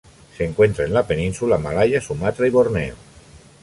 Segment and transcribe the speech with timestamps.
[0.35, 2.95] Se encuentra en la península malaya, Sumatra y Borneo.